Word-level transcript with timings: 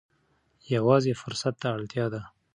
یوازې 0.75 1.13
فرصت 1.21 1.53
ته 1.61 1.67
اړتیا 1.75 2.05
ده. 2.13 2.21